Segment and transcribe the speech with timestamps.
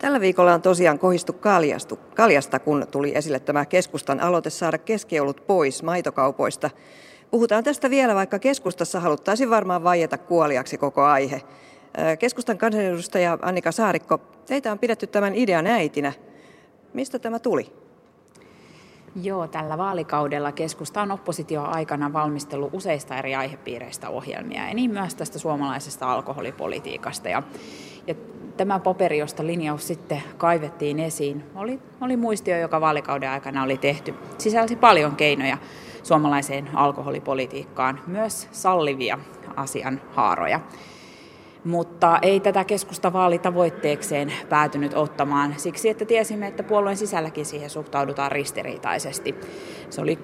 [0.00, 5.46] Tällä viikolla on tosiaan kohistu kaljastu, kaljasta, kun tuli esille tämä keskustan aloite saada keskiolut
[5.46, 6.70] pois maitokaupoista.
[7.30, 11.42] Puhutaan tästä vielä, vaikka keskustassa haluttaisiin varmaan vaieta kuoliaksi koko aihe.
[12.18, 16.12] Keskustan kansanedustaja Annika Saarikko, teitä on pidetty tämän idean äitinä.
[16.94, 17.72] Mistä tämä tuli?
[19.22, 25.38] Joo, tällä vaalikaudella keskusta on oppositioaikana valmistellut useista eri aihepiireistä ohjelmia ja niin myös tästä
[25.38, 27.28] suomalaisesta alkoholipolitiikasta.
[27.28, 27.42] Ja,
[28.06, 28.14] ja
[28.56, 34.14] tämä paperi, josta linjaus sitten kaivettiin esiin, oli, oli muistio, joka vaalikauden aikana oli tehty.
[34.38, 35.58] Sisälsi paljon keinoja
[36.02, 39.18] suomalaiseen alkoholipolitiikkaan, myös sallivia
[39.56, 40.60] asian haaroja
[41.64, 48.32] mutta ei tätä keskusta vaalitavoitteekseen päätynyt ottamaan siksi, että tiesimme, että puolueen sisälläkin siihen suhtaudutaan
[48.32, 49.34] ristiriitaisesti.
[49.90, 50.18] Se oli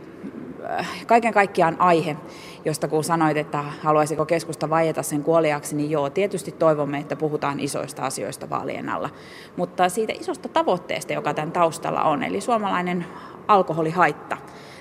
[1.07, 2.17] kaiken kaikkiaan aihe,
[2.65, 7.61] josta kun sanoit, että haluaisiko keskusta vaieta sen kuoliaksi, niin joo, tietysti toivomme, että puhutaan
[7.61, 9.11] isoista asioista vaalien alla.
[9.57, 13.07] Mutta siitä isosta tavoitteesta, joka tämän taustalla on, eli suomalainen
[13.49, 14.37] alkoholihaitta,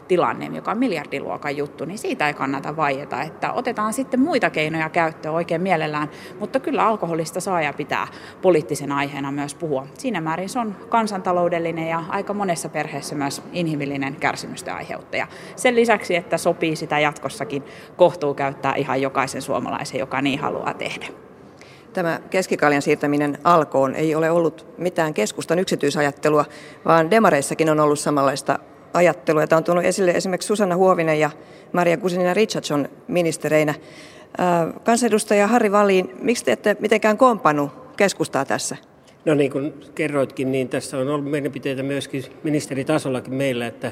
[0.07, 4.89] tilanne, joka on miljardiluokan juttu, niin siitä ei kannata vaieta, että otetaan sitten muita keinoja
[4.89, 8.07] käyttöön oikein mielellään, mutta kyllä alkoholista saa ja pitää
[8.41, 9.87] poliittisen aiheena myös puhua.
[9.97, 15.27] Siinä määrin se on kansantaloudellinen ja aika monessa perheessä myös inhimillinen kärsimysten aiheuttaja.
[15.55, 17.63] Sen lisäksi, että sopii sitä jatkossakin
[17.97, 21.05] kohtuu käyttää ihan jokaisen suomalaisen, joka niin haluaa tehdä.
[21.93, 26.45] Tämä keskikaljan siirtäminen alkoon ei ole ollut mitään keskustan yksityisajattelua,
[26.85, 28.59] vaan demareissakin on ollut samanlaista
[28.95, 31.29] ajattelua, jota on tuonut esille esimerkiksi Susanna Huovinen ja
[31.73, 33.73] Maria Kusinina Richardson ministereinä.
[34.83, 38.77] Kansanedustaja Harri Valiin, miksi te ette mitenkään kompannut keskustaa tässä?
[39.25, 43.91] No niin kuin kerroitkin, niin tässä on ollut mielipiteitä myöskin ministeritasollakin meillä, että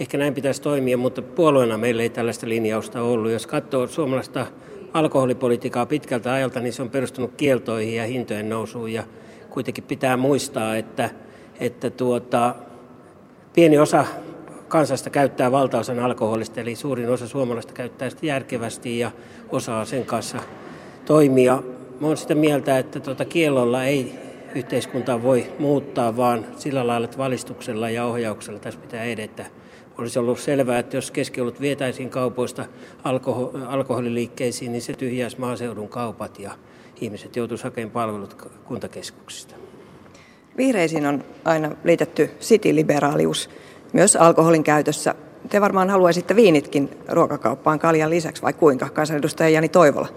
[0.00, 3.30] ehkä näin pitäisi toimia, mutta puolueena meillä ei tällaista linjausta ollut.
[3.30, 4.46] Jos katsoo suomalaista
[4.92, 9.04] alkoholipolitiikkaa pitkältä ajalta, niin se on perustunut kieltoihin ja hintojen nousuun ja
[9.50, 11.10] kuitenkin pitää muistaa, että,
[11.60, 12.54] että tuota,
[13.54, 14.04] pieni osa
[14.68, 19.10] kansasta käyttää valtaosan alkoholista, eli suurin osa suomalaista käyttää sitä järkevästi ja
[19.50, 20.38] osaa sen kanssa
[21.04, 21.62] toimia.
[22.00, 24.12] Mä olen sitä mieltä, että tuota kiellolla ei
[24.54, 29.46] yhteiskuntaa voi muuttaa, vaan sillä lailla, että valistuksella ja ohjauksella tässä pitää edetä.
[29.98, 32.64] Olisi ollut selvää, että jos keskiolut vietäisiin kaupoista
[33.04, 36.50] alkoho- alkoholiliikkeisiin, niin se tyhjäisi maaseudun kaupat ja
[37.00, 39.54] ihmiset joutuisivat hakemaan palvelut kuntakeskuksista.
[40.56, 43.50] Vihreisiin on aina liitetty city-liberaalius
[43.92, 45.14] myös alkoholin käytössä.
[45.48, 50.08] Te varmaan haluaisitte viinitkin ruokakauppaan kaljan lisäksi, vai kuinka, kansanedustaja Jani Toivola?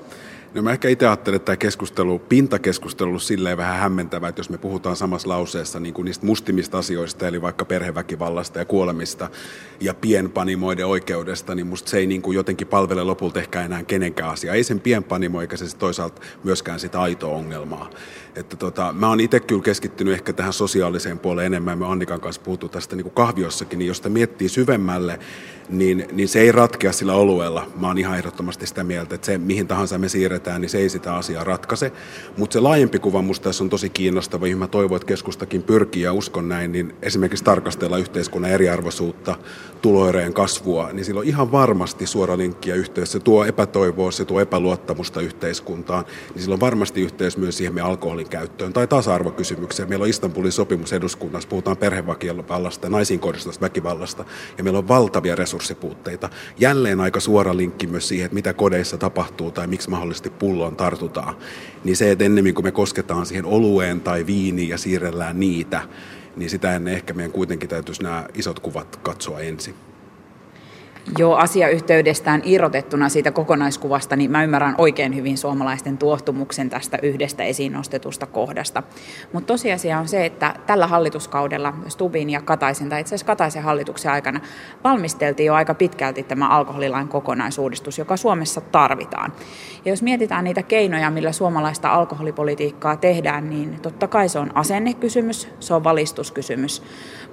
[0.54, 4.58] No mä ehkä itse ajattelen, että tämä keskustelu, pintakeskustelu silleen vähän hämmentävä, että jos me
[4.58, 9.30] puhutaan samassa lauseessa niin kuin niistä mustimista asioista, eli vaikka perheväkivallasta ja kuolemista
[9.80, 14.30] ja pienpanimoiden oikeudesta, niin musta se ei niin kuin jotenkin palvele lopulta ehkä enää kenenkään
[14.30, 14.54] asia.
[14.54, 17.90] Ei sen pienpanimo eikä se toisaalta myöskään sitä aitoa ongelmaa.
[18.36, 21.78] Että tota, mä oon itse kyllä keskittynyt ehkä tähän sosiaaliseen puoleen enemmän.
[21.78, 25.20] Me Annikan kanssa puhuttu tästä niin kuin kahviossakin, niin jos sitä miettii syvemmälle,
[25.70, 27.68] niin, niin se ei ratkea sillä olueella.
[27.76, 30.90] Mä oon ihan ehdottomasti sitä mieltä, että se mihin tahansa me siirretään, niin se ei
[30.90, 31.92] sitä asiaa ratkaise.
[32.38, 36.04] Mutta se laajempi kuva musta tässä on tosi kiinnostava, johon mä toivon, että keskustakin pyrkii
[36.04, 39.36] ja uskon näin, niin esimerkiksi tarkastella yhteiskunnan eriarvoisuutta,
[39.82, 43.12] tuloerojen kasvua, niin sillä on ihan varmasti suora linkki ja yhteys.
[43.12, 47.82] Se tuo epätoivoa, se tuo epäluottamusta yhteiskuntaan, niin sillä on varmasti yhteys myös siihen me
[47.82, 49.90] alkoholin käyttöön tai tasa-arvokysymykseen.
[49.90, 54.26] Meillä on Istanbulin sopimus eduskunnassa, puhutaan perheväkivallasta, naisiin kohdistuvasta väkivallasta,
[54.58, 56.30] ja meillä on valtavia resurssipuutteita.
[56.60, 61.36] Jälleen aika suora linkki myös siihen, että mitä kodeissa tapahtuu tai miksi mahdollisesti pulloon tartutaan.
[61.84, 65.82] Niin se, että ennemmin kuin me kosketaan siihen olueen tai viiniin ja siirrellään niitä,
[66.36, 69.76] niin sitä ennen ehkä meidän kuitenkin täytyisi nämä isot kuvat katsoa ensin
[71.18, 77.74] jo asiayhteydestään irrotettuna siitä kokonaiskuvasta, niin mä ymmärrän oikein hyvin suomalaisten tuottumuksen tästä yhdestä esiin
[77.74, 78.84] nostetusta kohdasta.
[79.34, 84.12] Mutta tosiasia on se, että tällä hallituskaudella Stubin ja Kataisen, tai itse asiassa Kataisen hallituksen
[84.12, 84.40] aikana,
[84.84, 89.34] valmisteltiin jo aika pitkälti tämä alkoholilain kokonaisuudistus, joka Suomessa tarvitaan.
[89.86, 95.48] Ja jos mietitään niitä keinoja, millä suomalaista alkoholipolitiikkaa tehdään, niin totta kai se on asennekysymys,
[95.60, 96.84] se on valistuskysymys,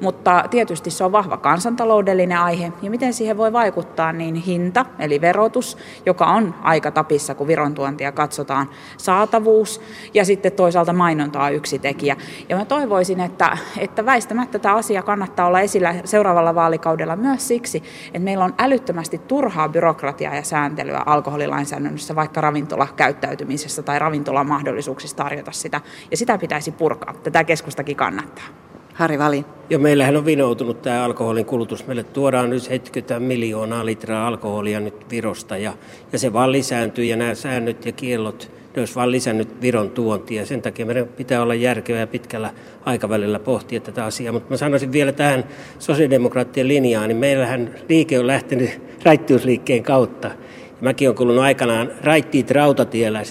[0.00, 5.20] mutta tietysti se on vahva kansantaloudellinen aihe, ja miten siihen voi vaikuttaa, niin hinta, eli
[5.20, 9.80] verotus, joka on aika tapissa, kun Viron tuontia katsotaan, saatavuus
[10.14, 12.16] ja sitten toisaalta mainonta on yksi tekijä.
[12.48, 17.82] Ja mä toivoisin, että, että väistämättä tämä asia kannattaa olla esillä seuraavalla vaalikaudella myös siksi,
[18.06, 25.80] että meillä on älyttömästi turhaa byrokratiaa ja sääntelyä alkoholilainsäädännössä, vaikka ravintolakäyttäytymisessä tai ravintolamahdollisuuksissa tarjota sitä,
[26.10, 27.14] ja sitä pitäisi purkaa.
[27.22, 28.67] Tätä keskustakin kannattaa.
[28.98, 29.44] Harri Vali.
[29.70, 31.86] Jo meillähän on vinoutunut tämä alkoholin kulutus.
[31.86, 35.72] Meille tuodaan nyt 70 miljoonaa litraa alkoholia nyt Virosta ja,
[36.12, 40.46] ja se vaan lisääntyy ja nämä säännöt ja kiellot ne olisi vain lisännyt Viron tuontia.
[40.46, 42.50] Sen takia meidän pitää olla järkevää pitkällä
[42.84, 44.32] aikavälillä pohtia tätä asiaa.
[44.32, 45.44] Mutta mä sanoisin vielä tähän
[45.78, 50.28] sosiaalidemokraattien linjaan, niin meillähän liike on lähtenyt raittiusliikkeen kautta.
[50.28, 50.34] Ja
[50.80, 52.48] mäkin olen kuulunut aikanaan raittiit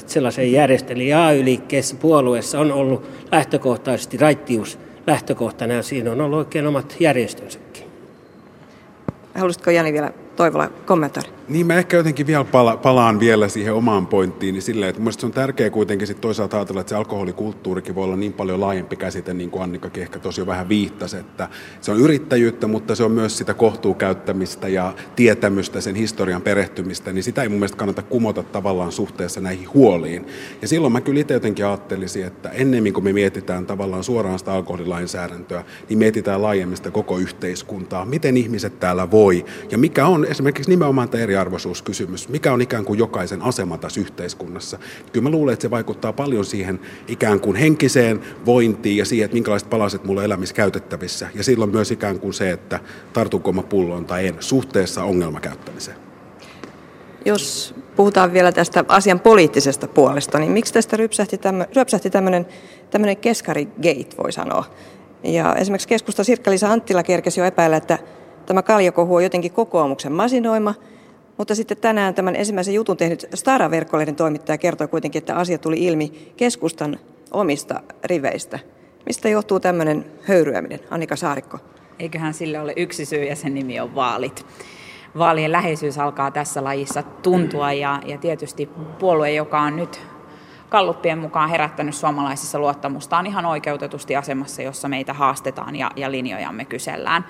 [0.06, 1.08] sellaisen järjestelyn.
[1.08, 7.84] Ja AY-liikkeessä puolueessa on ollut lähtökohtaisesti raittius lähtökohtana ja siinä on ollut oikein omat järjestönsäkin.
[9.36, 11.30] Haluaisitko Jani vielä Toivola kommentoida?
[11.50, 15.26] Niin mä ehkä jotenkin vielä pala- palaan vielä siihen omaan pointtiin, niin silleen, että se
[15.26, 19.34] on tärkeää kuitenkin sit toisaalta ajatella, että se alkoholikulttuurikin voi olla niin paljon laajempi käsite,
[19.34, 21.48] niin kuin Annikakin ehkä tosi vähän viittasi, että
[21.82, 27.24] se on yrittäjyyttä, mutta se on myös sitä kohtuukäyttämistä ja tietämystä, sen historian perehtymistä, niin
[27.24, 30.28] sitä ei mun mielestä kannata kumota tavallaan suhteessa näihin huoliin.
[30.62, 34.54] Ja silloin mä kyllä itse jotenkin ajattelisin, että ennemmin kuin me mietitään tavallaan suoraan sitä
[34.54, 40.70] alkoholilainsäädäntöä, niin mietitään laajemmin sitä koko yhteiskuntaa, miten ihmiset täällä voi ja mikä on esimerkiksi
[40.72, 42.30] nimenomaan tämä eriarvoisuuskysymys.
[42.30, 44.80] Mikä on ikään kuin jokaisen asema tässä yhteiskunnassa?
[45.14, 49.36] Kyllä mä luulen, että se vaikuttaa paljon siihen ikään kuin henkiseen vointiin ja siihen, että
[49.36, 51.30] minkälaiset palaset mulla on elämissä käytettävissä.
[51.36, 52.80] Ja silloin myös ikään kuin se, että
[53.14, 55.98] tartunko mä pulloon tai en suhteessa ongelmakäyttämiseen.
[57.26, 62.46] Jos puhutaan vielä tästä asian poliittisesta puolesta, niin miksi tästä rypsähti, tämmö, ryöpsähti tämmöinen,
[62.90, 64.66] tämmöinen keskari-gate, voi sanoa?
[65.24, 68.00] Ja esimerkiksi keskusta Sirkka-Liisa Anttila kerkesi jo epäillä, että
[68.48, 70.74] Tämä kaljakohu on jotenkin kokoomuksen masinoima,
[71.38, 76.34] mutta sitten tänään tämän ensimmäisen jutun tehnyt Stara-verkkolehden toimittaja kertoi kuitenkin, että asia tuli ilmi
[76.38, 77.00] keskustan
[77.32, 78.60] omista riveistä.
[79.06, 80.80] Mistä johtuu tämmöinen höyryäminen?
[80.90, 81.60] Annika Saarikko.
[82.00, 84.46] Eiköhän sille ole yksi syy ja sen nimi on vaalit.
[85.18, 90.02] Vaalien läheisyys alkaa tässä lajissa tuntua ja, ja tietysti puolue, joka on nyt
[90.70, 96.66] kalluppien mukaan herättänyt suomalaisissa luottamusta, on ihan oikeutetusti asemassa, jossa meitä haastetaan ja, ja linjojamme
[96.66, 97.26] kysellään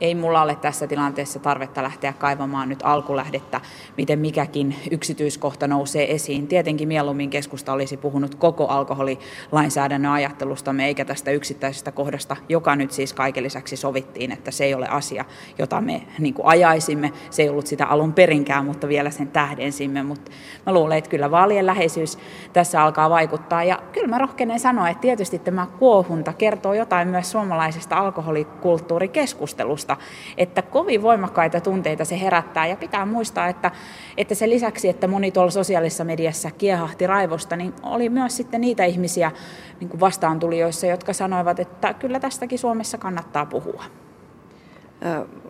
[0.00, 3.60] ei mulla ole tässä tilanteessa tarvetta lähteä kaivamaan nyt alkulähdettä,
[3.96, 6.46] miten mikäkin yksityiskohta nousee esiin.
[6.46, 13.12] Tietenkin mieluummin keskusta olisi puhunut koko alkoholilainsäädännön ajattelustamme, eikä tästä yksittäisestä kohdasta, joka nyt siis
[13.12, 15.24] kaiken lisäksi sovittiin, että se ei ole asia,
[15.58, 17.12] jota me niin kuin ajaisimme.
[17.30, 20.02] Se ei ollut sitä alun perinkään, mutta vielä sen tähdensimme.
[20.02, 20.30] Mutta
[20.66, 22.18] mä luulen, että kyllä vaalien läheisyys
[22.52, 23.64] tässä alkaa vaikuttaa.
[23.64, 30.34] Ja kyllä mä rohkenen sanoa, että tietysti tämä kuohunta kertoo jotain myös suomalaisesta alkoholikulttuurikeskustelusta sellaista,
[30.36, 32.66] että kovin voimakkaita tunteita se herättää.
[32.66, 33.70] Ja pitää muistaa, että,
[34.16, 38.84] että se lisäksi, että moni tuolla sosiaalisessa mediassa kiehahti raivosta, niin oli myös sitten niitä
[38.84, 39.32] ihmisiä
[39.80, 43.84] niin kuin vastaantulijoissa, jotka sanoivat, että kyllä tästäkin Suomessa kannattaa puhua.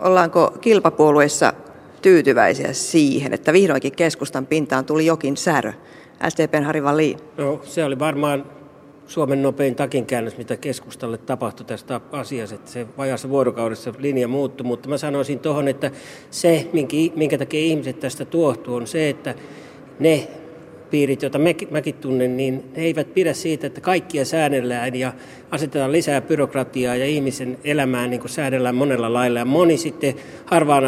[0.01, 1.53] Ollaanko kilpapuolueissa
[2.03, 5.73] tyytyväisiä siihen, että vihdoinkin keskustan pintaan tuli jokin särö?
[6.29, 7.19] SDPn Harri Wallin.
[7.37, 8.60] No, se oli varmaan
[9.11, 14.89] Suomen nopein takinkäännös, mitä keskustalle tapahtui tästä asiasta, että se vajassa vuorokaudessa linja muuttui, mutta
[14.89, 15.91] mä sanoisin tuohon, että
[16.31, 16.71] se,
[17.17, 19.35] minkä takia ihmiset tästä tuohtuu, on se, että
[19.99, 20.29] ne
[20.91, 21.39] piirit, joita
[21.71, 25.13] mäkin tunnen, niin ne eivät pidä siitä, että kaikkia säännellään ja
[25.51, 29.39] asetetaan lisää byrokratiaa ja ihmisen elämään niin kuin säädellään monella lailla.
[29.39, 30.15] Ja moni sitten
[30.47, 30.85] harvaan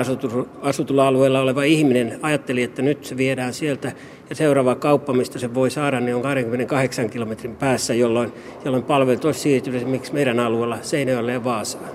[0.62, 3.92] asutulla alueella oleva ihminen ajatteli, että nyt se viedään sieltä
[4.30, 8.32] ja seuraava kauppa, mistä se voi saada, niin on 28 kilometrin päässä, jolloin,
[8.64, 11.90] jolloin palvelut olisi siirtynyt esimerkiksi meidän alueella Seinäjoelle ja Vaasaan.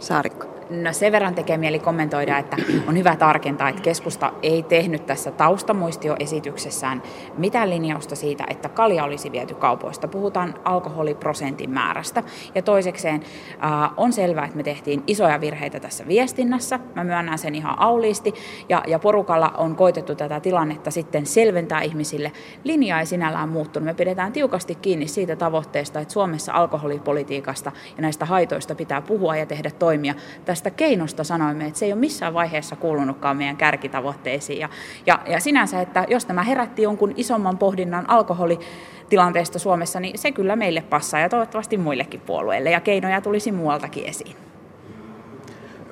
[0.00, 0.55] Saarikko.
[0.70, 2.56] No sen verran tekee mieli kommentoida, että
[2.88, 7.02] on hyvä tarkentaa, että keskusta ei tehnyt tässä taustamuistioesityksessään
[7.38, 10.08] mitään linjausta siitä, että kalja olisi viety kaupoista.
[10.08, 12.22] Puhutaan alkoholiprosentin määrästä.
[12.54, 13.22] Ja toisekseen
[13.64, 16.80] äh, on selvää, että me tehtiin isoja virheitä tässä viestinnässä.
[16.94, 18.34] Mä myönnän sen ihan auliisti.
[18.68, 22.32] Ja, ja porukalla on koitettu tätä tilannetta sitten selventää ihmisille.
[22.64, 23.84] Linja ei sinällään muuttunut.
[23.84, 29.46] Me pidetään tiukasti kiinni siitä tavoitteesta, että Suomessa alkoholipolitiikasta ja näistä haitoista pitää puhua ja
[29.46, 30.14] tehdä toimia
[30.56, 34.60] tästä keinosta sanoimme, että se ei ole missään vaiheessa kuulunutkaan meidän kärkitavoitteisiin.
[34.60, 34.68] Ja,
[35.06, 40.56] ja, ja sinänsä, että jos tämä herätti jonkun isomman pohdinnan alkoholitilanteesta Suomessa, niin se kyllä
[40.56, 42.70] meille passaa ja toivottavasti muillekin puolueille.
[42.70, 44.36] Ja keinoja tulisi muualtakin esiin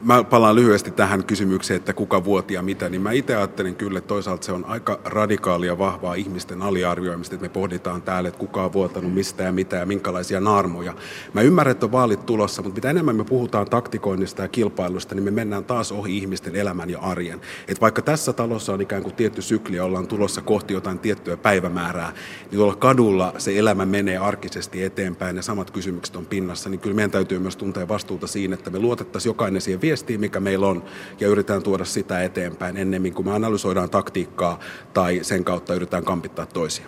[0.04, 4.08] mä palaan lyhyesti tähän kysymykseen, että kuka vuotia mitä, niin mä itse ajattelin kyllä, että
[4.08, 8.72] toisaalta se on aika radikaalia vahvaa ihmisten aliarvioimista, että me pohditaan täällä, että kuka on
[8.72, 10.94] vuotanut mistä ja mitä ja minkälaisia naarmoja.
[11.32, 15.24] Mä ymmärrän, että on vaalit tulossa, mutta mitä enemmän me puhutaan taktikoinnista ja kilpailusta, niin
[15.24, 17.40] me mennään taas ohi ihmisten elämän ja arjen.
[17.68, 21.36] Et vaikka tässä talossa on ikään kuin tietty sykli ja ollaan tulossa kohti jotain tiettyä
[21.36, 22.12] päivämäärää,
[22.50, 26.96] niin tuolla kadulla se elämä menee arkisesti eteenpäin ja samat kysymykset on pinnassa, niin kyllä
[26.96, 29.80] meidän täytyy myös tuntea vastuuta siinä, että me luotettaisiin jokainen siihen
[30.18, 30.84] mikä meillä on,
[31.20, 34.58] ja yritetään tuoda sitä eteenpäin ennemmin kuin me analysoidaan taktiikkaa
[34.94, 36.86] tai sen kautta yritetään kampittaa toisia.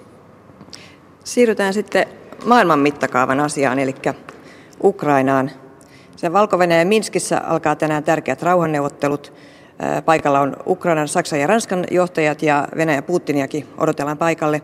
[1.25, 2.07] Siirrytään sitten
[2.45, 3.95] maailman mittakaavan asiaan, eli
[4.83, 5.51] Ukrainaan.
[6.17, 9.33] Sen valko Minskissä alkaa tänään tärkeät rauhanneuvottelut.
[10.05, 14.63] Paikalla on Ukrainan, Saksan ja Ranskan johtajat ja Venäjä Putiniakin odotellaan paikalle.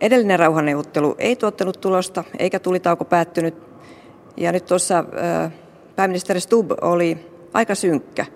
[0.00, 3.54] Edellinen rauhanneuvottelu ei tuottanut tulosta eikä tulitauko päättynyt.
[4.36, 5.04] Ja nyt tuossa
[5.96, 7.18] pääministeri Stubb oli
[7.54, 8.26] aika synkkä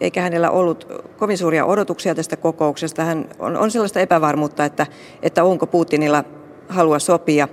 [0.00, 0.88] eikä hänellä ollut
[1.18, 3.04] kovin suuria odotuksia tästä kokouksesta.
[3.04, 4.86] Hän on, on sellaista epävarmuutta, että,
[5.22, 6.24] että onko Putinilla
[6.68, 7.48] halua sopia.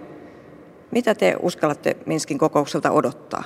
[0.91, 3.43] Mitä te uskallatte Minskin kokoukselta odottaa?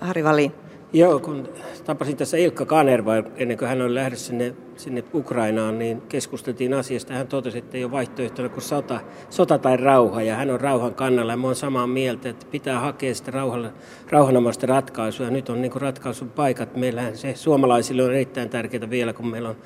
[0.00, 0.54] Harri Valin.
[0.94, 1.48] Joo, kun
[1.84, 7.14] tapasin tässä Ilkka Kanerva ennen kuin hän oli lähdössä sinne, sinne Ukrainaan, niin keskusteltiin asiasta.
[7.14, 10.94] Hän totesi, että ei ole vaihtoehtona kuin sota, sota tai rauha, ja hän on rauhan
[10.94, 11.32] kannalla.
[11.32, 13.72] Ja mä olen samaa mieltä, että pitää hakea sitä rauhalla,
[14.10, 15.30] rauhanomaista ratkaisua.
[15.30, 16.76] Nyt on niin ratkaisun paikat.
[16.76, 19.56] Meillähän se suomalaisille on erittäin tärkeää vielä, kun meillä on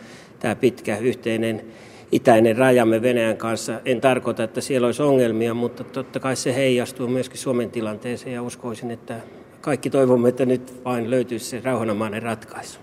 [0.40, 1.64] tämä pitkä yhteinen
[2.12, 3.80] itäinen rajamme Venäjän kanssa.
[3.84, 8.42] En tarkoita, että siellä olisi ongelmia, mutta totta kai se heijastuu myöskin Suomen tilanteeseen ja
[8.42, 9.14] uskoisin, että
[9.60, 12.80] kaikki toivomme, että nyt vain löytyisi se rauhanomainen ratkaisu.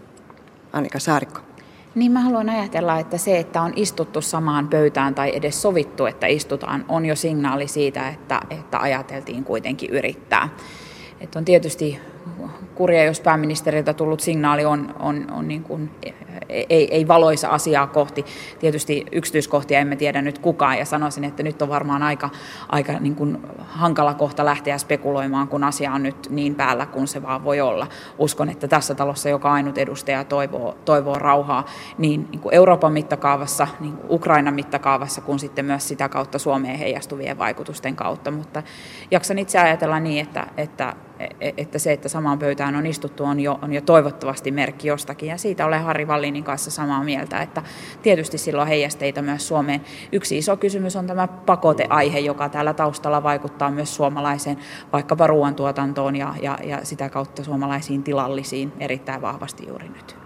[0.74, 1.40] Annika Saarikko.
[1.96, 6.28] Niin mä haluan ajatella, että se, että on istuttu samaan pöytään tai edes sovittu, että
[6.28, 10.50] istutaan, on jo signaali siitä, että, että ajateltiin kuitenkin yrittää.
[11.22, 12.00] Että on tietysti
[12.76, 15.92] kurja, jos pääministeriltä tullut signaali on, on, on niin kuin
[16.50, 18.26] ei, ei valoisa asiaa kohti.
[18.60, 22.30] Tietysti yksityiskohtia emme tiedä nyt kukaan ja sanoisin, että nyt on varmaan aika,
[22.70, 27.24] aika niin kuin hankala kohta lähteä spekuloimaan, kun asia on nyt niin päällä kuin se
[27.24, 27.88] vaan voi olla.
[28.18, 31.66] Uskon, että tässä talossa joka ainut edustaja toivoo, toivoo rauhaa
[31.98, 36.80] niin, niin kuin Euroopan mittakaavassa, niin kuin Ukrainan mittakaavassa, kuin sitten myös sitä kautta Suomeen
[36.80, 38.32] heijastuvien vaikutusten kautta.
[38.32, 38.64] Mutta
[39.12, 41.15] jaksan itse ajatella niin, että, että E,
[41.58, 45.30] että se, että samaan pöytään on istuttu, on jo, on jo toivottavasti merkki jostakin.
[45.30, 47.64] Ja siitä olen Harri Vallinin kanssa samaa mieltä, että
[48.02, 49.82] tietysti silloin heijasteita myös Suomeen.
[50.12, 54.58] Yksi iso kysymys on tämä pakoteaihe, joka täällä taustalla vaikuttaa myös suomalaiseen
[54.94, 60.18] vaikkapa ruoantuotantoon ja, ja, ja sitä kautta suomalaisiin tilallisiin erittäin vahvasti juuri nyt.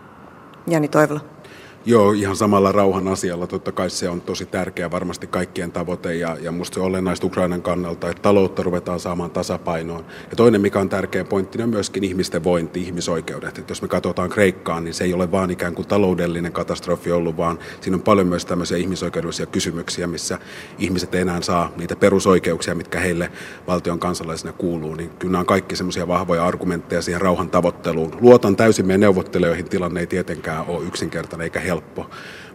[0.68, 1.39] Jani Toivola.
[1.86, 3.48] Joo, ihan samalla rauhan asialla.
[3.48, 7.28] Totta kai se on tosi tärkeä varmasti kaikkien tavoite ja, ja musta se on olennaista
[7.28, 10.06] Ukrainan kannalta, että taloutta ruvetaan saamaan tasapainoon.
[10.30, 13.58] Ja toinen, mikä on tärkeä pointti, on myöskin ihmisten vointi, ihmisoikeudet.
[13.58, 17.38] Että jos me katsotaan Kreikkaan, niin se ei ole vaan ikään kuin taloudellinen katastrofi ollut,
[17.38, 20.40] vaan siinä on paljon myös tämmöisiä ihmisoikeudellisia kysymyksiä, missä
[20.80, 23.32] ihmiset ei enää saa niitä perusoikeuksia, mitkä heille
[23.68, 24.96] valtion kansalaisina kuuluu.
[24.96, 28.12] Niin kyllä nämä on kaikki semmoisia vahvoja argumentteja siihen rauhan tavoitteluun.
[28.22, 32.10] Luotan täysin meidän neuvottelijoihin, tilanne ei tietenkään ole yksinkertainen eikä helppo.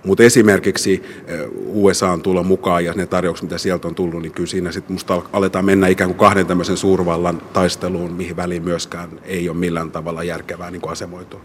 [0.04, 1.02] Mutta esimerkiksi
[1.66, 4.92] USA on tulla mukaan ja ne tarjoukset, mitä sieltä on tullut, niin kyllä siinä sitten
[4.92, 9.90] musta aletaan mennä ikään kuin kahden tämmöisen suurvallan taisteluun, mihin väliin myöskään ei ole millään
[9.90, 11.40] tavalla järkevää niin kuin asemoitua.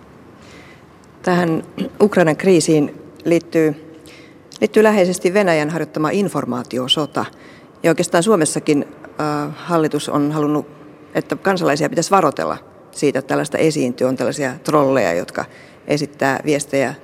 [1.22, 1.64] Tähän
[2.02, 2.96] Ukrainan kriisiin
[3.26, 3.76] liittyy,
[4.62, 7.26] liittyy läheisesti Venäjän harjoittama informaatiosota.
[7.84, 8.86] Ja oikeastaan Suomessakin
[9.20, 10.68] äh, hallitus on halunnut,
[11.14, 12.58] että kansalaisia pitäisi varotella
[12.92, 14.08] siitä, että tällaista esiintyy.
[14.08, 15.46] On tällaisia trolleja, jotka
[15.88, 16.96] esittää viestejä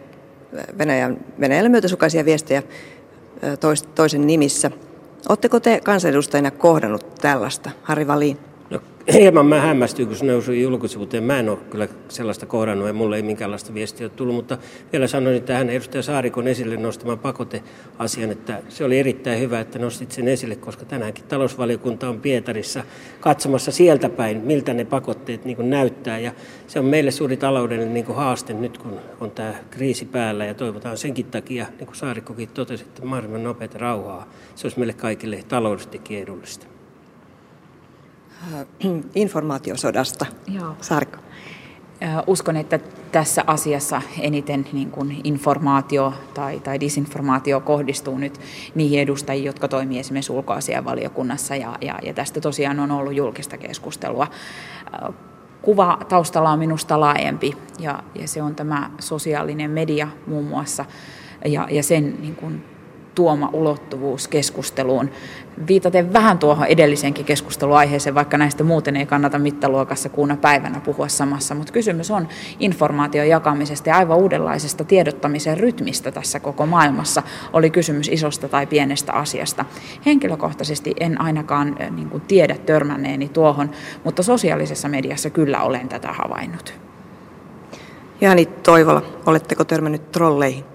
[0.77, 2.63] Venäjän, Venäjälle myötäsukaisia viestejä
[3.59, 4.71] tois, toisen nimissä.
[5.29, 8.54] Oletteko te kansanedustajina kohdannut tällaista, Harri Valiin?
[9.13, 11.23] Hieman mä hämmästyin, kun se nousi julkisuuteen.
[11.23, 14.57] Mä en ole kyllä sellaista kohdannut ja mulle ei minkäänlaista viestiä ole tullut, mutta
[14.91, 20.11] vielä sanoin tähän edustaja Saarikon esille nostaman pakoteasian, että se oli erittäin hyvä, että nostit
[20.11, 22.83] sen esille, koska tänäänkin talousvaliokunta on Pietarissa
[23.19, 26.19] katsomassa sieltä päin, miltä ne pakotteet niin näyttää.
[26.19, 26.31] Ja
[26.67, 30.97] se on meille suuri taloudellinen niin haaste nyt, kun on tämä kriisi päällä ja toivotaan
[30.97, 34.29] senkin takia, niin kuin Saarikkokin totesi, että mahdollisimman nopeata rauhaa.
[34.55, 36.74] Se olisi meille kaikille taloudellisesti edullista.
[38.53, 38.65] Äh,
[39.15, 40.25] informaatiosodasta.
[40.47, 40.75] Joo.
[40.81, 41.17] Sarko.
[42.03, 42.79] Äh, uskon, että
[43.11, 48.39] tässä asiassa eniten niin kuin informaatio tai, tai disinformaatio kohdistuu nyt
[48.75, 54.27] niihin edustajiin, jotka toimii esimerkiksi ulkoasianvaliokunnassa ja, ja, ja tästä tosiaan on ollut julkista keskustelua.
[55.03, 55.15] Äh,
[55.61, 60.85] kuva taustalla on minusta laajempi ja, ja se on tämä sosiaalinen media muun muassa
[61.45, 62.63] ja, ja sen niin kuin,
[63.15, 65.09] tuoma ulottuvuus keskusteluun.
[65.67, 71.55] Viitaten vähän tuohon edellisenkin keskusteluaiheeseen, vaikka näistä muuten ei kannata mittaluokassa kuuna päivänä puhua samassa,
[71.55, 72.27] mutta kysymys on
[72.59, 79.13] informaation jakamisesta ja aivan uudenlaisesta tiedottamisen rytmistä tässä koko maailmassa, oli kysymys isosta tai pienestä
[79.13, 79.65] asiasta.
[80.05, 83.69] Henkilökohtaisesti en ainakaan eh, niin kuin tiedä törmänneeni tuohon,
[84.03, 86.73] mutta sosiaalisessa mediassa kyllä olen tätä havainnut.
[88.21, 90.74] Jani Toivola, oletteko törmännyt trolleihin?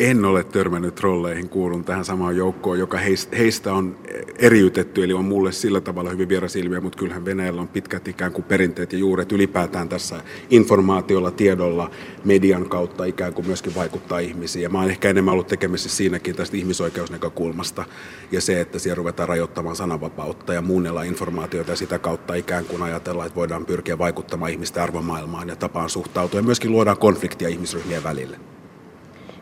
[0.00, 2.98] En ole törmännyt trolleihin, kuulun tähän samaan joukkoon, joka
[3.38, 3.96] heistä on
[4.38, 8.32] eriytetty, eli on mulle sillä tavalla hyvin vieras ilmiö, mutta kyllähän Venäjällä on pitkät ikään
[8.32, 11.90] kuin perinteet ja juuret ylipäätään tässä informaatiolla, tiedolla,
[12.24, 14.62] median kautta ikään kuin myöskin vaikuttaa ihmisiin.
[14.62, 17.84] Ja mä oon ehkä enemmän ollut tekemisissä siinäkin tästä ihmisoikeusnäkökulmasta
[18.32, 22.82] ja se, että siellä ruvetaan rajoittamaan sananvapautta ja muunnella informaatiota ja sitä kautta ikään kuin
[22.82, 28.04] ajatellaan, että voidaan pyrkiä vaikuttamaan ihmisten arvomaailmaan ja tapaan suhtautua ja myöskin luodaan konfliktia ihmisryhmien
[28.04, 28.51] välille.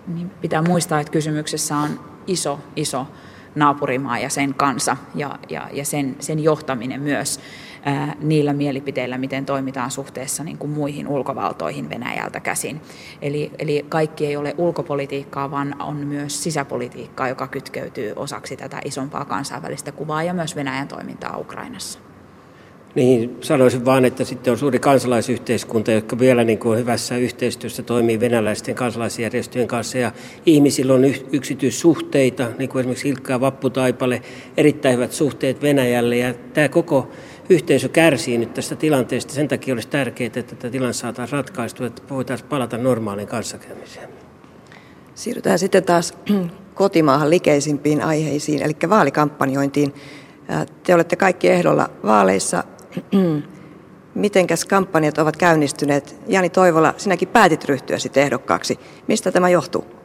[0.07, 3.07] Niin pitää muistaa, että kysymyksessä on iso, iso
[3.55, 7.41] naapurimaa ja sen kansa ja, ja, ja sen, sen johtaminen myös
[7.85, 12.81] ää, niillä mielipiteillä, miten toimitaan suhteessa niin kuin muihin ulkovaltoihin Venäjältä käsin.
[13.23, 19.25] Eli, eli kaikki ei ole ulkopolitiikkaa, vaan on myös sisäpolitiikkaa, joka kytkeytyy osaksi tätä isompaa
[19.25, 22.10] kansainvälistä kuvaa ja myös Venäjän toimintaa Ukrainassa.
[22.95, 28.21] Niin, sanoisin vaan, että sitten on suuri kansalaisyhteiskunta, joka vielä niin kuin hyvässä yhteistyössä toimii
[28.21, 29.99] venäläisten kansalaisjärjestöjen kanssa.
[29.99, 30.13] Ja
[30.47, 34.23] ihmisillä on yksityissuhteita, niin kuin esimerkiksi Ilkka ja Vappu Taipale,
[34.57, 36.17] erittäin hyvät suhteet Venäjälle.
[36.17, 37.09] Ja tämä koko
[37.49, 39.35] yhteisö kärsii nyt tästä tilanteesta.
[39.35, 44.09] Sen takia olisi tärkeää, että tätä tilanne saataisiin ratkaistua, että voitaisiin palata normaaliin kanssakäymiseen.
[45.15, 46.15] Siirrytään sitten taas
[46.75, 49.95] kotimaahan likeisimpiin aiheisiin, eli vaalikampanjointiin.
[50.83, 52.65] Te olette kaikki ehdolla vaaleissa
[54.15, 56.17] Mitenkäs kampanjat ovat käynnistyneet?
[56.27, 58.79] Jani Toivola, sinäkin päätit ryhtyä sitten ehdokkaaksi.
[59.07, 60.00] Mistä tämä johtuu?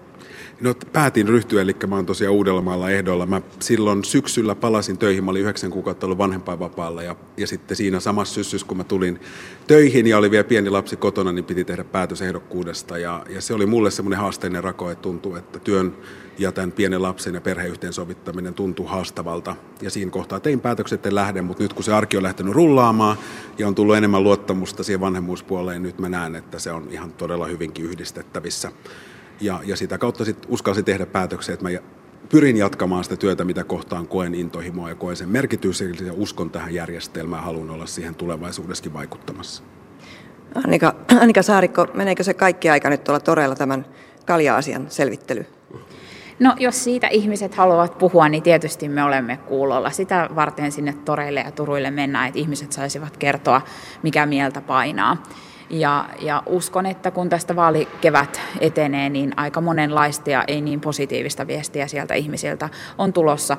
[0.62, 3.26] No päätin ryhtyä, eli mä oon tosiaan Uudellamaalla ehdolla.
[3.26, 8.00] Mä silloin syksyllä palasin töihin, mä olin yhdeksän kuukautta ollut vanhempainvapaalla ja, ja sitten siinä
[8.00, 9.20] samassa syssyssä, kun mä tulin
[9.68, 13.54] töihin ja oli vielä pieni lapsi kotona, niin piti tehdä päätös ehdokkuudesta ja, ja se
[13.54, 15.98] oli mulle semmoinen haasteinen rako, että tuntuu, että työn
[16.38, 19.56] ja tämän pienen lapsen ja perheen sovittaminen tuntuu haastavalta.
[19.82, 23.18] Ja siinä kohtaa tein päätökset, että lähde, mutta nyt kun se arki on lähtenyt rullaamaan
[23.58, 27.48] ja on tullut enemmän luottamusta siihen vanhemmuuspuoleen, nyt mä näen, että se on ihan todella
[27.48, 28.72] hyvinkin yhdistettävissä.
[29.42, 31.80] Ja, ja sitä kautta sitten uskalsin tehdä päätöksiä, että mä
[32.30, 36.74] pyrin jatkamaan sitä työtä, mitä kohtaan koen intohimoa ja koen sen merkitys ja uskon tähän
[36.74, 39.64] järjestelmään ja haluan olla siihen tulevaisuudessakin vaikuttamassa.
[40.56, 43.86] Annika, Annika Saarikko, meneekö se kaikki aika nyt tuolla toreilla tämän
[44.26, 45.46] kalja-asian selvittely?
[46.40, 49.90] No jos siitä ihmiset haluavat puhua, niin tietysti me olemme kuulolla.
[49.90, 53.62] Sitä varten sinne toreille ja turuille mennään, että ihmiset saisivat kertoa,
[54.04, 55.24] mikä mieltä painaa.
[55.70, 61.48] Ja, ja uskon, että kun tästä vaalikevät etenee, niin aika monenlaista ja ei niin positiivista
[61.48, 63.58] viestiä sieltä ihmisiltä on tulossa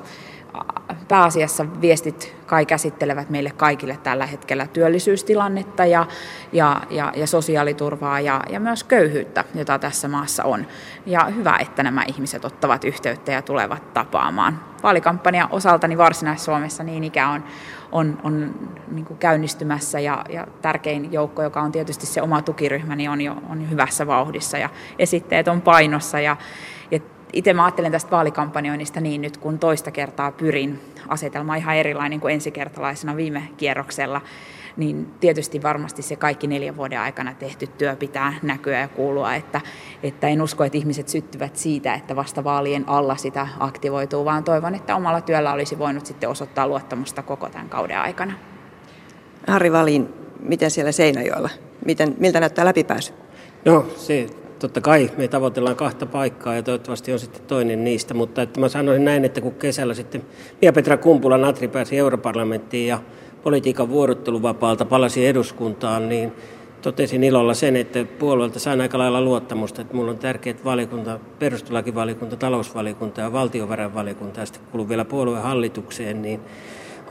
[1.07, 6.05] pääasiassa viestit kai käsittelevät meille kaikille tällä hetkellä työllisyystilannetta ja,
[6.51, 10.67] ja, ja, ja sosiaaliturvaa ja, ja myös köyhyyttä, jota tässä maassa on.
[11.05, 14.59] Ja hyvä, että nämä ihmiset ottavat yhteyttä ja tulevat tapaamaan.
[14.83, 17.43] Vaalikampanja osaltani Varsinais-Suomessa niin ikään on,
[17.91, 18.55] on, on
[18.91, 23.21] niin kuin käynnistymässä ja, ja tärkein joukko, joka on tietysti se oma tukiryhmäni, niin on
[23.21, 26.37] jo on hyvässä vauhdissa ja esitteet on painossa ja
[27.33, 32.33] itse mä ajattelen tästä vaalikampanjoinnista niin nyt, kun toista kertaa pyrin, asetelma ihan erilainen kuin
[32.33, 34.21] ensikertalaisena viime kierroksella,
[34.77, 39.61] niin tietysti varmasti se kaikki neljän vuoden aikana tehty työ pitää näkyä ja kuulua, että,
[40.03, 44.75] että en usko, että ihmiset syttyvät siitä, että vasta vaalien alla sitä aktivoituu, vaan toivon,
[44.75, 48.33] että omalla työllä olisi voinut sitten osoittaa luottamusta koko tämän kauden aikana.
[49.47, 51.49] Harri Valin, miten siellä Seinäjoella?
[51.85, 53.13] Miten, miltä näyttää läpipääsy?
[53.65, 54.29] No se
[54.59, 58.69] totta kai me tavoitellaan kahta paikkaa ja toivottavasti on sitten toinen niistä, mutta että mä
[58.69, 60.23] sanoisin näin, että kun kesällä sitten
[60.61, 62.99] Mia-Petra Kumpula Natri pääsi europarlamenttiin ja
[63.43, 66.31] politiikan vuorotteluvapaalta palasi eduskuntaan, niin
[66.81, 72.35] totesin ilolla sen, että puolueelta sain aika lailla luottamusta, että mulla on tärkeät valiokunta, perustuslakivaliokunta,
[72.35, 76.39] talousvaliokunta ja valtiovarainvaliokunta, ja sitten vielä puoluehallitukseen, niin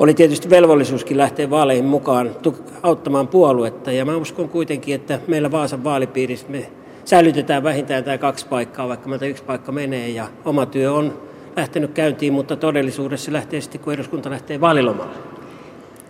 [0.00, 2.30] oli tietysti velvollisuuskin lähteä vaaleihin mukaan
[2.82, 3.92] auttamaan puoluetta.
[3.92, 6.70] Ja mä uskon kuitenkin, että meillä Vaasan vaalipiirissä me
[7.06, 10.08] säilytetään vähintään tämä kaksi paikkaa, vaikka meiltä yksi paikka menee.
[10.08, 11.22] Ja oma työ on
[11.56, 15.16] lähtenyt käyntiin, mutta todellisuudessa lähtee sitten, kun eduskunta lähtee vaalilomalle.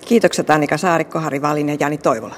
[0.09, 2.35] Kiitokset Annika Saarikko, Harri Valin ja Jani Toivola.